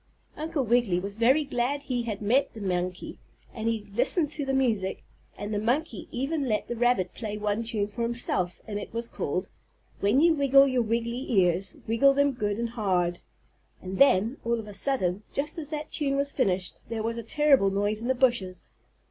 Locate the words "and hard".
12.57-13.19